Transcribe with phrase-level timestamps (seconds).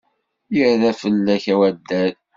[0.55, 2.13] Yerra fell-ak wadal.